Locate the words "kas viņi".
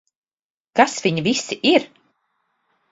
0.79-1.25